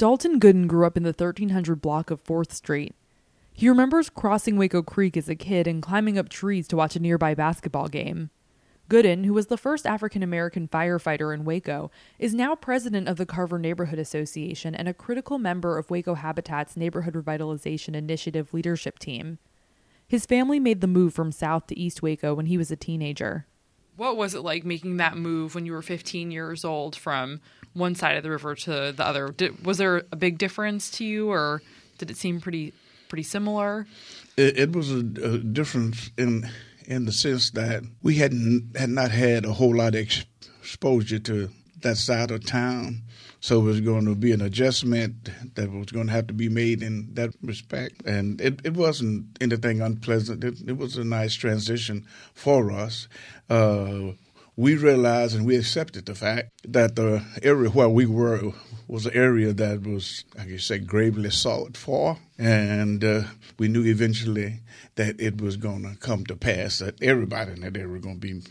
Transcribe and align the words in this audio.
Dalton 0.00 0.40
Gooden 0.40 0.66
grew 0.66 0.86
up 0.86 0.96
in 0.96 1.02
the 1.02 1.10
1300 1.10 1.82
block 1.82 2.10
of 2.10 2.24
4th 2.24 2.52
Street. 2.52 2.94
He 3.52 3.68
remembers 3.68 4.08
crossing 4.08 4.56
Waco 4.56 4.80
Creek 4.80 5.14
as 5.14 5.28
a 5.28 5.34
kid 5.34 5.66
and 5.66 5.82
climbing 5.82 6.16
up 6.16 6.30
trees 6.30 6.66
to 6.68 6.76
watch 6.76 6.96
a 6.96 7.00
nearby 7.00 7.34
basketball 7.34 7.86
game. 7.86 8.30
Gooden, 8.88 9.26
who 9.26 9.34
was 9.34 9.48
the 9.48 9.58
first 9.58 9.84
African 9.84 10.22
American 10.22 10.68
firefighter 10.68 11.34
in 11.34 11.44
Waco, 11.44 11.90
is 12.18 12.32
now 12.32 12.54
president 12.54 13.08
of 13.08 13.18
the 13.18 13.26
Carver 13.26 13.58
Neighborhood 13.58 13.98
Association 13.98 14.74
and 14.74 14.88
a 14.88 14.94
critical 14.94 15.36
member 15.36 15.76
of 15.76 15.90
Waco 15.90 16.14
Habitat's 16.14 16.78
Neighborhood 16.78 17.12
Revitalization 17.12 17.94
Initiative 17.94 18.54
leadership 18.54 18.98
team. 18.98 19.36
His 20.08 20.24
family 20.24 20.58
made 20.58 20.80
the 20.80 20.86
move 20.86 21.12
from 21.12 21.30
South 21.30 21.66
to 21.66 21.78
East 21.78 22.00
Waco 22.00 22.32
when 22.32 22.46
he 22.46 22.56
was 22.56 22.70
a 22.70 22.76
teenager. 22.76 23.44
What 23.96 24.16
was 24.16 24.34
it 24.34 24.40
like 24.40 24.64
making 24.64 24.96
that 24.96 25.18
move 25.18 25.54
when 25.54 25.66
you 25.66 25.72
were 25.72 25.82
15 25.82 26.30
years 26.30 26.64
old 26.64 26.96
from 26.96 27.42
one 27.72 27.94
side 27.94 28.16
of 28.16 28.22
the 28.22 28.30
river 28.30 28.54
to 28.54 28.92
the 28.92 29.06
other? 29.06 29.28
Did, 29.28 29.64
was 29.64 29.78
there 29.78 30.02
a 30.12 30.16
big 30.16 30.38
difference 30.38 30.90
to 30.92 31.04
you, 31.04 31.30
or 31.30 31.62
did 31.98 32.10
it 32.10 32.16
seem 32.16 32.40
pretty 32.40 32.72
pretty 33.08 33.22
similar? 33.24 33.86
It, 34.36 34.58
it 34.58 34.72
was 34.72 34.90
a, 34.90 34.98
a, 34.98 35.38
difference 35.38 36.10
in 36.16 36.48
in 36.86 37.04
the 37.04 37.12
sense 37.12 37.50
that 37.52 37.82
we 38.02 38.16
hadn't 38.16 38.76
had 38.76 38.90
not 38.90 39.10
had 39.10 39.44
a 39.44 39.52
whole 39.52 39.76
lot 39.76 39.94
of 39.94 40.00
exposure 40.00 41.18
to 41.18 41.50
that 41.82 41.96
side 41.96 42.30
of 42.30 42.44
town. 42.44 43.02
So 43.42 43.60
it 43.60 43.64
was 43.64 43.80
going 43.80 44.04
to 44.04 44.14
be 44.14 44.32
an 44.32 44.42
adjustment 44.42 45.30
that 45.54 45.70
was 45.70 45.86
going 45.86 46.08
to 46.08 46.12
have 46.12 46.26
to 46.26 46.34
be 46.34 46.50
made 46.50 46.82
in 46.82 47.14
that 47.14 47.30
respect. 47.42 48.02
And 48.04 48.38
it, 48.38 48.60
it 48.64 48.74
wasn't 48.74 49.38
anything 49.40 49.80
unpleasant. 49.80 50.44
It, 50.44 50.60
it 50.66 50.76
was 50.76 50.98
a 50.98 51.04
nice 51.04 51.34
transition 51.34 52.06
for 52.34 52.70
us. 52.70 53.08
Uh, 53.48 54.12
we 54.56 54.76
realized 54.76 55.34
and 55.34 55.46
we 55.46 55.56
accepted 55.56 56.06
the 56.06 56.14
fact 56.14 56.50
that 56.64 56.96
the 56.96 57.24
area 57.42 57.70
where 57.70 57.88
we 57.88 58.06
were 58.06 58.52
was 58.88 59.06
an 59.06 59.14
area 59.14 59.52
that 59.52 59.82
was, 59.82 60.24
I 60.38 60.44
guess, 60.44 60.64
say, 60.64 60.78
gravely 60.78 61.30
sought 61.30 61.76
for. 61.76 62.18
And 62.38 63.04
uh, 63.04 63.22
we 63.58 63.68
knew 63.68 63.84
eventually 63.84 64.60
that 64.96 65.20
it 65.20 65.40
was 65.40 65.56
going 65.56 65.82
to 65.82 65.96
come 65.98 66.24
to 66.26 66.36
pass, 66.36 66.78
that 66.78 67.02
everybody 67.02 67.52
in 67.52 67.60
that 67.60 67.76
area 67.76 67.88
was 67.88 68.02
going 68.02 68.20
to 68.20 68.26
be 68.26 68.42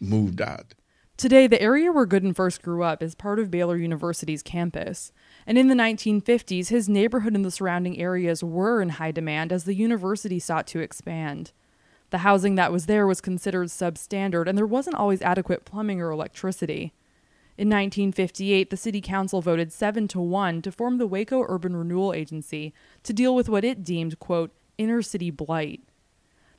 moved 0.00 0.40
out. 0.40 0.74
Today, 1.16 1.46
the 1.46 1.62
area 1.62 1.92
where 1.92 2.08
Gooden 2.08 2.34
first 2.34 2.60
grew 2.60 2.82
up 2.82 3.00
is 3.00 3.14
part 3.14 3.38
of 3.38 3.50
Baylor 3.50 3.76
University's 3.76 4.42
campus. 4.42 5.12
And 5.46 5.56
in 5.56 5.68
the 5.68 5.74
1950s, 5.76 6.68
his 6.68 6.88
neighborhood 6.88 7.36
and 7.36 7.44
the 7.44 7.52
surrounding 7.52 8.00
areas 8.00 8.42
were 8.42 8.82
in 8.82 8.88
high 8.88 9.12
demand 9.12 9.52
as 9.52 9.62
the 9.62 9.74
university 9.74 10.40
sought 10.40 10.66
to 10.68 10.80
expand. 10.80 11.52
The 12.10 12.18
housing 12.18 12.54
that 12.54 12.72
was 12.72 12.86
there 12.86 13.06
was 13.06 13.20
considered 13.20 13.68
substandard, 13.68 14.46
and 14.46 14.56
there 14.56 14.66
wasn't 14.66 14.96
always 14.96 15.22
adequate 15.22 15.64
plumbing 15.64 16.00
or 16.00 16.10
electricity. 16.10 16.92
In 17.56 17.68
1958, 17.68 18.70
the 18.70 18.76
City 18.76 19.00
Council 19.00 19.40
voted 19.40 19.72
7 19.72 20.08
to 20.08 20.20
1 20.20 20.62
to 20.62 20.72
form 20.72 20.98
the 20.98 21.06
Waco 21.06 21.44
Urban 21.48 21.76
Renewal 21.76 22.12
Agency 22.12 22.74
to 23.04 23.12
deal 23.12 23.34
with 23.34 23.48
what 23.48 23.64
it 23.64 23.84
deemed, 23.84 24.18
quote, 24.18 24.52
inner 24.76 25.02
city 25.02 25.30
blight. 25.30 25.80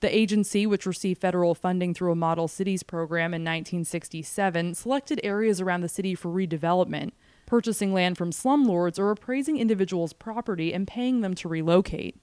The 0.00 0.16
agency, 0.16 0.66
which 0.66 0.86
received 0.86 1.20
federal 1.20 1.54
funding 1.54 1.94
through 1.94 2.10
a 2.10 2.16
Model 2.16 2.48
Cities 2.48 2.82
program 2.82 3.34
in 3.34 3.42
1967, 3.42 4.74
selected 4.74 5.20
areas 5.22 5.60
around 5.60 5.82
the 5.82 5.88
city 5.88 6.14
for 6.14 6.28
redevelopment, 6.28 7.12
purchasing 7.46 7.92
land 7.92 8.16
from 8.16 8.30
slumlords 8.30 8.98
or 8.98 9.10
appraising 9.10 9.58
individuals' 9.58 10.12
property 10.12 10.72
and 10.72 10.88
paying 10.88 11.20
them 11.20 11.34
to 11.34 11.48
relocate. 11.48 12.20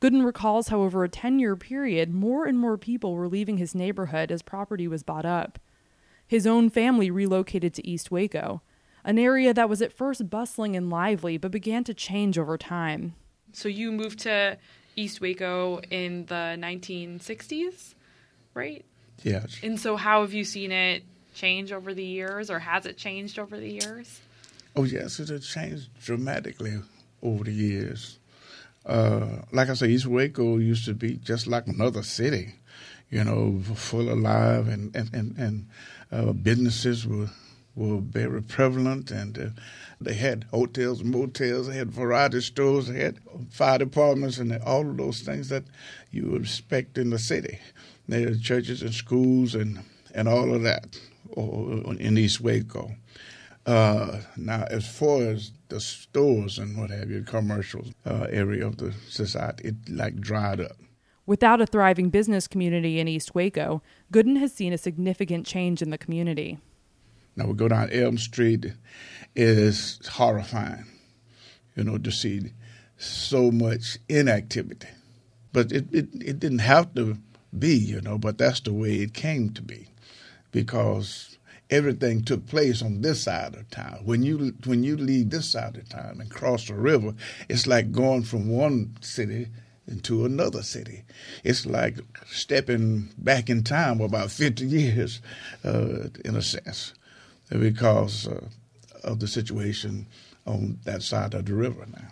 Gooden 0.00 0.24
recalls, 0.24 0.68
however, 0.68 1.04
a 1.04 1.08
10 1.08 1.38
year 1.38 1.56
period, 1.56 2.12
more 2.12 2.46
and 2.46 2.58
more 2.58 2.78
people 2.78 3.14
were 3.14 3.28
leaving 3.28 3.58
his 3.58 3.74
neighborhood 3.74 4.32
as 4.32 4.40
property 4.40 4.88
was 4.88 5.02
bought 5.02 5.26
up. 5.26 5.58
His 6.26 6.46
own 6.46 6.70
family 6.70 7.10
relocated 7.10 7.74
to 7.74 7.86
East 7.86 8.10
Waco, 8.10 8.62
an 9.04 9.18
area 9.18 9.52
that 9.52 9.68
was 9.68 9.82
at 9.82 9.92
first 9.92 10.30
bustling 10.30 10.74
and 10.76 10.88
lively 10.88 11.36
but 11.36 11.50
began 11.50 11.84
to 11.84 11.92
change 11.92 12.38
over 12.38 12.56
time. 12.56 13.14
So 13.52 13.68
you 13.68 13.92
moved 13.92 14.20
to 14.20 14.56
East 14.96 15.20
Waco 15.20 15.80
in 15.90 16.26
the 16.26 16.56
1960s, 16.58 17.94
right? 18.54 18.84
Yes. 19.22 19.58
And 19.62 19.78
so, 19.78 19.96
how 19.96 20.22
have 20.22 20.32
you 20.32 20.44
seen 20.44 20.72
it 20.72 21.02
change 21.34 21.72
over 21.72 21.92
the 21.92 22.04
years, 22.04 22.50
or 22.50 22.58
has 22.58 22.86
it 22.86 22.96
changed 22.96 23.38
over 23.38 23.58
the 23.58 23.70
years? 23.70 24.20
Oh, 24.76 24.84
yes, 24.84 25.20
it 25.20 25.28
has 25.28 25.46
changed 25.46 25.88
dramatically 26.02 26.78
over 27.22 27.44
the 27.44 27.52
years. 27.52 28.19
Uh, 28.86 29.42
like 29.52 29.68
I 29.68 29.74
say, 29.74 29.88
East 29.88 30.06
Waco 30.06 30.56
used 30.56 30.84
to 30.86 30.94
be 30.94 31.16
just 31.16 31.46
like 31.46 31.66
another 31.66 32.02
city, 32.02 32.54
you 33.10 33.22
know, 33.24 33.60
full 33.74 34.08
of 34.08 34.18
life, 34.18 34.68
and 34.68 34.94
and 34.96 35.14
and, 35.14 35.36
and 35.38 35.68
uh, 36.10 36.32
businesses 36.32 37.06
were 37.06 37.30
were 37.74 37.98
very 37.98 38.42
prevalent, 38.42 39.10
and 39.10 39.38
uh, 39.38 39.46
they 40.00 40.14
had 40.14 40.44
hotels 40.50 41.04
motels, 41.04 41.68
they 41.68 41.76
had 41.76 41.90
variety 41.90 42.40
stores, 42.40 42.88
they 42.88 43.00
had 43.00 43.18
fire 43.50 43.78
departments, 43.78 44.38
and 44.38 44.52
all 44.62 44.88
of 44.88 44.96
those 44.96 45.20
things 45.20 45.48
that 45.50 45.64
you 46.10 46.30
would 46.30 46.42
expect 46.42 46.98
in 46.98 47.10
the 47.10 47.18
city. 47.18 47.58
There 48.08 48.28
had 48.28 48.42
churches 48.42 48.82
and 48.82 48.92
schools 48.92 49.54
and, 49.54 49.84
and 50.14 50.26
all 50.26 50.52
of 50.54 50.62
that 50.62 50.98
in 51.36 52.18
East 52.18 52.40
Waco. 52.40 52.90
Uh, 53.66 54.20
now, 54.36 54.64
as 54.70 54.86
far 54.86 55.22
as 55.22 55.52
the 55.68 55.80
stores 55.80 56.58
and 56.58 56.78
what 56.78 56.90
have 56.90 57.10
you, 57.10 57.22
commercial 57.22 57.84
uh, 58.06 58.26
area 58.30 58.66
of 58.66 58.78
the 58.78 58.92
society, 59.08 59.68
it 59.68 59.74
like 59.88 60.20
dried 60.20 60.60
up. 60.60 60.76
Without 61.26 61.60
a 61.60 61.66
thriving 61.66 62.10
business 62.10 62.48
community 62.48 62.98
in 62.98 63.06
East 63.06 63.34
Waco, 63.34 63.82
Gooden 64.12 64.38
has 64.38 64.52
seen 64.52 64.72
a 64.72 64.78
significant 64.78 65.46
change 65.46 65.82
in 65.82 65.90
the 65.90 65.98
community. 65.98 66.58
Now 67.36 67.46
we 67.46 67.54
go 67.54 67.68
down 67.68 67.90
Elm 67.90 68.18
Street, 68.18 68.64
it 68.64 68.74
is 69.36 70.00
horrifying, 70.08 70.86
you 71.76 71.84
know, 71.84 71.98
to 71.98 72.10
see 72.10 72.52
so 72.96 73.50
much 73.50 73.98
inactivity. 74.08 74.88
But 75.52 75.70
it, 75.70 75.86
it, 75.92 76.08
it 76.14 76.40
didn't 76.40 76.60
have 76.60 76.94
to 76.94 77.18
be, 77.56 77.76
you 77.76 78.00
know, 78.00 78.18
but 78.18 78.38
that's 78.38 78.60
the 78.60 78.72
way 78.72 78.96
it 78.96 79.14
came 79.14 79.50
to 79.50 79.62
be 79.62 79.88
because 80.52 81.38
everything 81.70 82.22
took 82.22 82.46
place 82.46 82.82
on 82.82 83.00
this 83.00 83.22
side 83.22 83.54
of 83.54 83.70
town. 83.70 84.00
When 84.04 84.22
you 84.22 84.54
when 84.66 84.84
you 84.84 84.96
leave 84.96 85.30
this 85.30 85.50
side 85.50 85.76
of 85.76 85.88
town 85.88 86.18
and 86.20 86.30
cross 86.30 86.66
the 86.66 86.74
river, 86.74 87.14
it's 87.48 87.66
like 87.66 87.92
going 87.92 88.22
from 88.22 88.48
one 88.48 88.96
city 89.00 89.48
into 89.86 90.24
another 90.24 90.62
city. 90.62 91.04
It's 91.42 91.66
like 91.66 91.98
stepping 92.26 93.10
back 93.18 93.50
in 93.50 93.64
time 93.64 94.00
about 94.00 94.30
50 94.30 94.64
years, 94.66 95.20
uh, 95.64 96.08
in 96.24 96.36
a 96.36 96.42
sense 96.42 96.94
because 97.48 98.28
uh, 98.28 98.46
of 99.02 99.18
the 99.18 99.26
situation 99.26 100.06
on 100.46 100.78
that 100.84 101.02
side 101.02 101.34
of 101.34 101.46
the 101.46 101.54
river 101.54 101.86
now. 101.92 102.08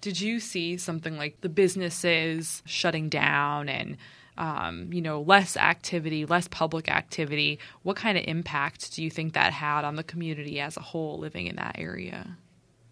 Did 0.00 0.20
you 0.20 0.40
see 0.40 0.76
something 0.78 1.16
like 1.16 1.42
the 1.42 1.48
businesses 1.48 2.62
shutting 2.64 3.08
down 3.08 3.68
and 3.68 3.96
um, 4.38 4.92
you 4.92 5.00
know 5.00 5.20
less 5.20 5.56
activity, 5.56 6.24
less 6.24 6.48
public 6.48 6.88
activity? 6.90 7.58
What 7.82 7.96
kind 7.96 8.16
of 8.18 8.24
impact 8.26 8.94
do 8.94 9.02
you 9.02 9.10
think 9.10 9.34
that 9.34 9.52
had 9.52 9.84
on 9.84 9.96
the 9.96 10.04
community 10.04 10.60
as 10.60 10.76
a 10.76 10.80
whole 10.80 11.18
living 11.18 11.46
in 11.46 11.56
that 11.56 11.76
area? 11.78 12.36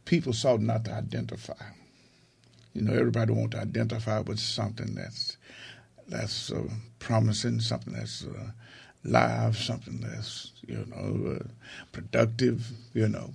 People 0.05 0.33
sought 0.33 0.61
not 0.61 0.85
to 0.85 0.93
identify. 0.93 1.55
You 2.75 2.83
know, 2.83 2.93
everybody 2.93 3.33
wants 3.33 3.57
to 3.57 3.63
identify 3.63 4.21
with 4.21 4.39
something 4.39 4.95
that's 4.95 5.37
that's 6.09 6.51
uh, 6.51 6.69
promising, 6.99 7.61
something 7.61 7.95
that's 7.95 8.25
uh, 8.25 8.51
live, 9.05 9.57
something 9.57 10.01
that's 10.01 10.53
you 10.67 10.85
know 10.89 11.37
uh, 11.37 11.45
productive. 11.93 12.71
You 12.93 13.09
know, 13.09 13.33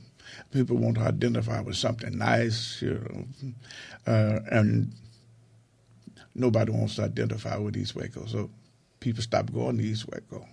people 0.51 0.77
want 0.77 0.95
to 0.95 1.03
identify 1.03 1.61
with 1.61 1.75
something 1.75 2.17
nice. 2.17 2.81
You 2.81 2.93
know, 2.93 3.53
uh, 4.11 4.39
and 4.51 4.93
nobody 6.35 6.71
wants 6.71 6.95
to 6.95 7.03
identify 7.03 7.57
with 7.57 7.77
East 7.77 7.95
Waco, 7.95 8.25
so 8.25 8.49
people 8.99 9.23
stop 9.23 9.51
going 9.51 9.77
to 9.77 9.83
East 9.83 10.07
Waco. 10.09 10.45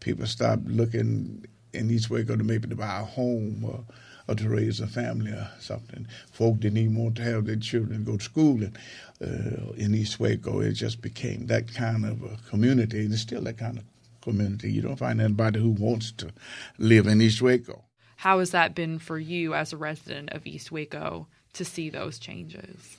People 0.00 0.26
stop 0.26 0.60
looking 0.64 1.44
in 1.72 1.90
East 1.90 2.10
Waco 2.10 2.36
to 2.36 2.44
maybe 2.44 2.68
to 2.68 2.74
buy 2.76 3.00
a 3.00 3.04
home 3.04 3.64
or, 3.64 3.84
or 4.28 4.34
to 4.34 4.48
raise 4.48 4.80
a 4.80 4.86
family 4.86 5.30
or 5.30 5.50
something. 5.60 6.06
Folk 6.32 6.60
didn't 6.60 6.78
even 6.78 6.96
want 6.96 7.16
to 7.16 7.22
have 7.22 7.46
their 7.46 7.56
children 7.56 8.04
go 8.04 8.16
to 8.16 8.24
school 8.24 8.62
in, 8.62 8.76
uh, 9.22 9.72
in 9.76 9.94
East 9.94 10.18
Waco. 10.18 10.60
It 10.60 10.72
just 10.72 11.02
became 11.02 11.46
that 11.46 11.72
kind 11.74 12.04
of 12.04 12.22
a 12.22 12.38
community, 12.48 13.00
and 13.00 13.12
it's 13.12 13.22
still 13.22 13.42
that 13.42 13.58
kind 13.58 13.78
of 13.78 13.84
community. 14.22 14.72
You 14.72 14.82
don't 14.82 14.96
find 14.96 15.20
anybody 15.20 15.60
who 15.60 15.70
wants 15.70 16.12
to 16.12 16.30
live 16.78 17.06
in 17.06 17.20
East 17.20 17.42
Waco. 17.42 17.84
How 18.16 18.38
has 18.38 18.50
that 18.50 18.74
been 18.74 18.98
for 18.98 19.18
you 19.18 19.54
as 19.54 19.72
a 19.72 19.76
resident 19.76 20.30
of 20.30 20.46
East 20.46 20.72
Waco 20.72 21.28
to 21.52 21.64
see 21.64 21.90
those 21.90 22.18
changes? 22.18 22.98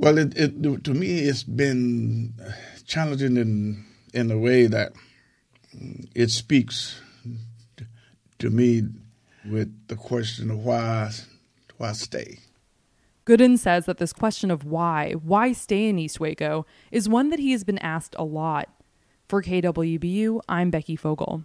Well, 0.00 0.16
it, 0.16 0.32
it, 0.34 0.84
to 0.84 0.94
me, 0.94 1.18
it's 1.18 1.42
been 1.42 2.32
challenging 2.86 3.36
in 3.36 3.84
in 4.14 4.30
a 4.30 4.38
way 4.38 4.66
that 4.66 4.92
it 6.14 6.30
speaks 6.30 6.98
to 8.38 8.48
me 8.48 8.84
with 9.44 9.70
the 9.88 9.96
question 9.96 10.50
of 10.50 10.64
why 10.64 11.10
why 11.76 11.92
stay. 11.92 12.38
Gooden 13.26 13.58
says 13.58 13.84
that 13.84 13.98
this 13.98 14.14
question 14.14 14.50
of 14.50 14.64
why, 14.64 15.12
why 15.12 15.52
stay 15.52 15.90
in 15.90 15.98
East 15.98 16.18
Waco, 16.18 16.64
is 16.90 17.06
one 17.06 17.28
that 17.28 17.38
he 17.38 17.52
has 17.52 17.62
been 17.62 17.78
asked 17.78 18.16
a 18.18 18.24
lot 18.24 18.70
for 19.28 19.42
KWBU, 19.42 20.40
I'm 20.48 20.70
Becky 20.70 20.96
Fogel. 20.96 21.44